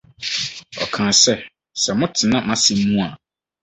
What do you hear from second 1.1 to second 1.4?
sɛ: